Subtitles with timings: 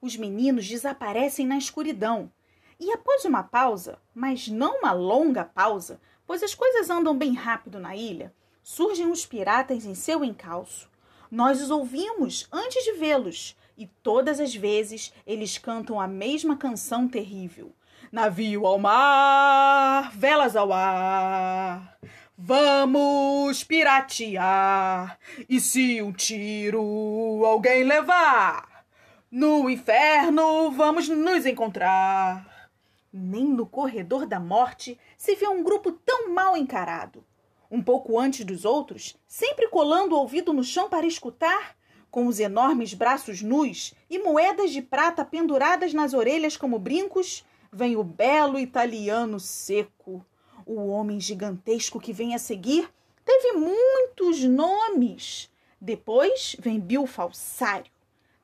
[0.00, 2.30] Os meninos desaparecem na escuridão.
[2.78, 7.80] E após uma pausa, mas não uma longa pausa, pois as coisas andam bem rápido
[7.80, 10.88] na ilha, surgem os piratas em seu encalço.
[11.30, 17.08] Nós os ouvimos antes de vê-los, e todas as vezes eles cantam a mesma canção
[17.08, 17.74] terrível.
[18.12, 21.98] Navio ao mar, velas ao ar.
[22.38, 25.18] Vamos piratear.
[25.48, 28.84] E se um tiro alguém levar,
[29.30, 32.70] no inferno vamos nos encontrar.
[33.12, 37.24] Nem no corredor da morte se vê um grupo tão mal encarado.
[37.68, 41.74] Um pouco antes dos outros, sempre colando o ouvido no chão para escutar,
[42.08, 47.96] com os enormes braços nus e moedas de prata penduradas nas orelhas como brincos, vem
[47.96, 50.24] o belo italiano seco.
[50.64, 52.88] O homem gigantesco que vem a seguir
[53.24, 55.50] teve muitos nomes.
[55.80, 57.90] Depois vem Bill Falsário.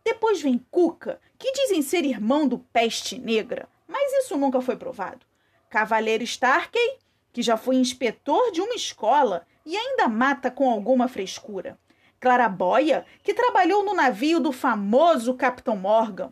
[0.04, 5.24] Depois vem Cuca, que dizem ser irmão do Peste Negra, mas isso nunca foi provado.
[5.70, 6.98] Cavaleiro Starkey,
[7.32, 11.78] que já foi inspetor de uma escola e ainda mata com alguma frescura.
[12.20, 16.30] Claraboia, que trabalhou no navio do famoso Capitão Morgan.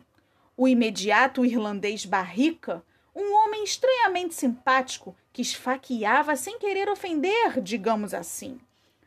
[0.55, 2.83] O imediato irlandês Barrica,
[3.15, 8.59] um homem estranhamente simpático que esfaqueava sem querer ofender, digamos assim.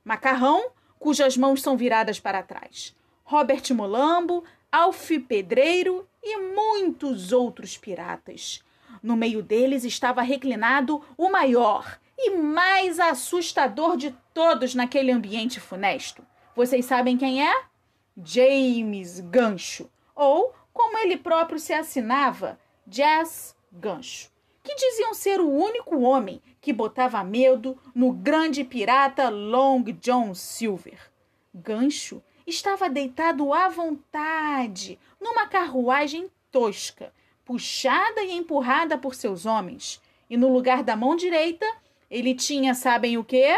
[0.05, 2.95] Macarrão, cujas mãos são viradas para trás.
[3.25, 8.63] Robert Molambo, Alf Pedreiro e muitos outros piratas.
[9.03, 16.25] No meio deles estava reclinado o maior e mais assustador de todos naquele ambiente funesto.
[16.55, 17.65] Vocês sabem quem é?
[18.23, 24.31] James Gancho, ou como ele próprio se assinava, Jazz Gancho,
[24.63, 31.11] que diziam ser o único homem que botava medo no grande pirata Long John Silver.
[31.53, 37.13] Gancho estava deitado à vontade numa carruagem tosca,
[37.45, 41.67] puxada e empurrada por seus homens, e no lugar da mão direita
[42.11, 43.57] ele tinha, sabem o quê?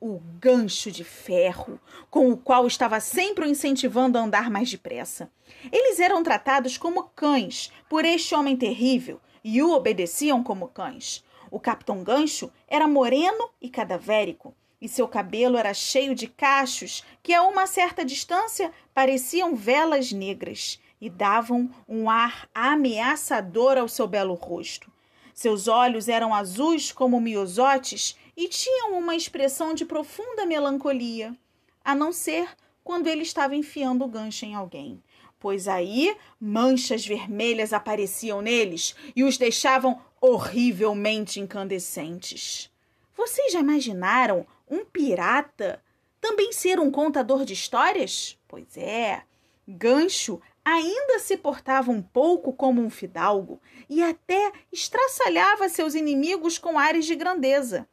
[0.00, 1.78] O gancho de ferro,
[2.10, 5.30] com o qual estava sempre o incentivando a andar mais depressa.
[5.70, 11.22] Eles eram tratados como cães por este homem terrível e o obedeciam como cães.
[11.50, 17.34] O capitão Gancho era moreno e cadavérico, e seu cabelo era cheio de cachos que,
[17.34, 24.32] a uma certa distância, pareciam velas negras e davam um ar ameaçador ao seu belo
[24.32, 24.90] rosto.
[25.34, 31.36] Seus olhos eram azuis como miosotes e tinham uma expressão de profunda melancolia,
[31.84, 32.48] a não ser
[32.82, 35.02] quando ele estava enfiando o gancho em alguém,
[35.38, 42.70] pois aí manchas vermelhas apareciam neles e os deixavam horrivelmente incandescentes.
[43.14, 45.84] Vocês já imaginaram um pirata
[46.18, 48.38] também ser um contador de histórias?
[48.48, 49.22] Pois é,
[49.68, 56.78] Gancho ainda se portava um pouco como um fidalgo e até estraçalhava seus inimigos com
[56.78, 57.86] ares de grandeza.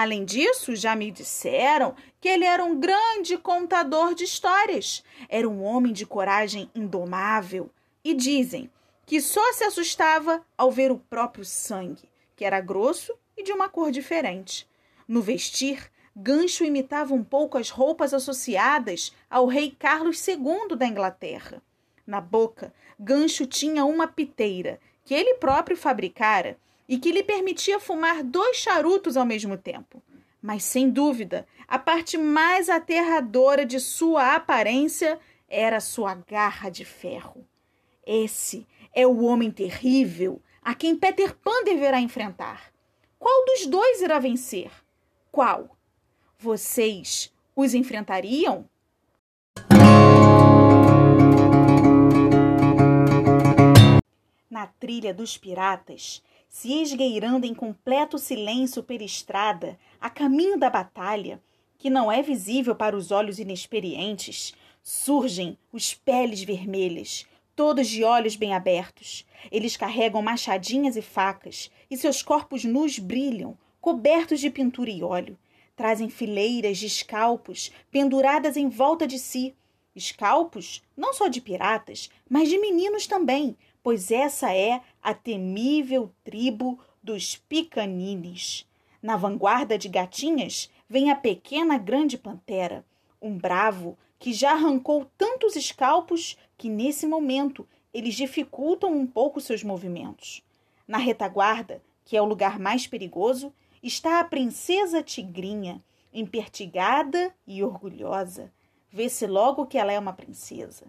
[0.00, 5.02] Além disso, já me disseram que ele era um grande contador de histórias.
[5.28, 7.68] Era um homem de coragem indomável.
[8.04, 8.70] E dizem
[9.04, 13.68] que só se assustava ao ver o próprio sangue, que era grosso e de uma
[13.68, 14.68] cor diferente.
[15.08, 21.60] No vestir, Gancho imitava um pouco as roupas associadas ao rei Carlos II da Inglaterra.
[22.06, 26.56] Na boca, Gancho tinha uma piteira que ele próprio fabricara
[26.88, 30.02] e que lhe permitia fumar dois charutos ao mesmo tempo.
[30.40, 37.46] Mas, sem dúvida, a parte mais aterradora de sua aparência era sua garra de ferro.
[38.06, 42.72] Esse é o homem terrível a quem Peter Pan deverá enfrentar.
[43.18, 44.70] Qual dos dois irá vencer?
[45.30, 45.76] Qual?
[46.38, 48.68] Vocês os enfrentariam?
[54.50, 56.22] Na trilha dos piratas,
[56.60, 61.40] se esgueirando em completo silêncio pela estrada, a caminho da batalha,
[61.78, 64.52] que não é visível para os olhos inexperientes,
[64.82, 67.24] surgem os peles vermelhas,
[67.54, 69.24] todos de olhos bem abertos.
[69.52, 75.38] Eles carregam machadinhas e facas, e seus corpos nus brilham, cobertos de pintura e óleo.
[75.76, 79.54] Trazem fileiras de escalpos penduradas em volta de si.
[79.94, 86.78] Escalpos não só de piratas, mas de meninos também, pois essa é a temível tribo
[87.02, 88.66] dos picanines.
[89.02, 92.84] Na vanguarda de gatinhas vem a pequena grande pantera,
[93.20, 99.62] um bravo que já arrancou tantos escalpos que nesse momento eles dificultam um pouco seus
[99.62, 100.42] movimentos.
[100.86, 103.52] Na retaguarda, que é o lugar mais perigoso,
[103.82, 105.82] está a princesa Tigrinha,
[106.12, 108.52] empertigada e orgulhosa.
[108.90, 110.86] Vê-se logo que ela é uma princesa.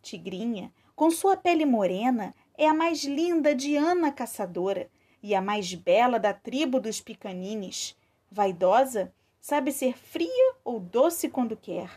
[0.00, 4.90] Tigrinha, com sua pele morena, é a mais linda de Ana Caçadora
[5.22, 7.96] e a mais bela da tribo dos picanines.
[8.30, 9.10] Vaidosa,
[9.40, 11.90] sabe ser fria ou doce quando quer.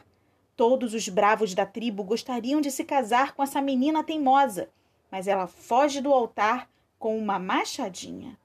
[0.56, 4.70] Todos os bravos da tribo gostariam de se casar com essa menina teimosa,
[5.12, 8.40] mas ela foge do altar com uma machadinha.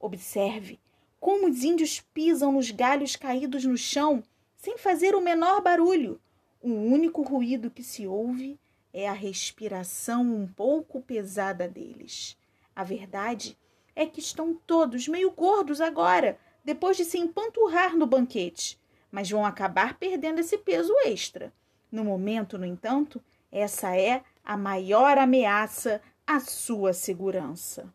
[0.00, 0.80] Observe
[1.20, 4.24] como os índios pisam nos galhos caídos no chão
[4.56, 6.18] sem fazer o menor barulho.
[6.62, 8.58] O único ruído que se ouve
[8.98, 12.36] é a respiração um pouco pesada deles.
[12.74, 13.56] A verdade
[13.94, 18.76] é que estão todos meio gordos agora, depois de se empanturrar no banquete,
[19.08, 21.52] mas vão acabar perdendo esse peso extra.
[21.92, 23.22] No momento, no entanto,
[23.52, 27.94] essa é a maior ameaça à sua segurança.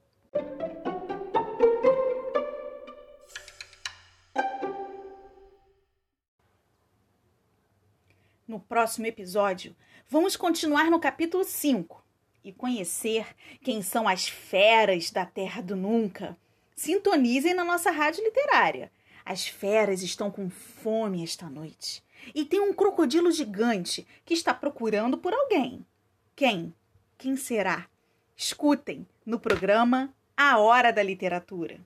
[8.63, 9.75] Próximo episódio,
[10.09, 12.03] vamos continuar no capítulo 5
[12.43, 13.27] e conhecer
[13.61, 16.35] quem são as feras da Terra do Nunca.
[16.75, 18.91] Sintonizem na nossa rádio literária.
[19.25, 22.03] As feras estão com fome esta noite.
[22.33, 25.85] E tem um crocodilo gigante que está procurando por alguém.
[26.35, 26.73] Quem?
[27.17, 27.87] Quem será?
[28.35, 31.79] Escutem no programa A Hora da Literatura.